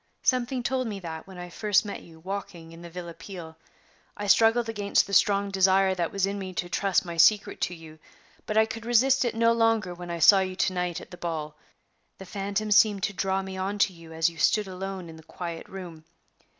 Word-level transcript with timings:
Something 0.23 0.63
told 0.63 0.87
me 0.87 0.99
that 1.01 1.27
when 1.27 1.37
I 1.37 1.49
first 1.51 1.85
met 1.85 2.01
you 2.01 2.19
walking 2.19 2.71
in 2.71 2.81
the 2.81 2.89
Villa 2.89 3.13
Peale. 3.13 3.55
I 4.17 4.25
struggled 4.25 4.67
against 4.67 5.05
the 5.05 5.13
strong 5.13 5.51
desire 5.51 5.93
that 5.93 6.11
was 6.11 6.25
in 6.25 6.39
me 6.39 6.55
to 6.55 6.67
trust 6.69 7.05
my 7.05 7.17
secret 7.17 7.61
to 7.61 7.75
you, 7.75 7.99
but 8.47 8.57
I 8.57 8.65
could 8.65 8.83
resist 8.83 9.25
it 9.25 9.35
no 9.35 9.53
longer 9.53 9.93
when 9.93 10.09
I 10.09 10.17
saw 10.17 10.39
you 10.39 10.55
to 10.55 10.73
night 10.73 11.01
at 11.01 11.11
the 11.11 11.17
ball; 11.17 11.55
the 12.17 12.25
phantom 12.25 12.71
seemed 12.71 13.03
to 13.03 13.13
draw 13.13 13.43
me 13.43 13.57
on 13.57 13.77
to 13.77 13.93
you 13.93 14.11
as 14.11 14.27
you 14.27 14.39
stood 14.39 14.67
alone 14.67 15.07
in 15.07 15.17
the 15.17 15.21
quiet 15.23 15.69
room. 15.69 16.03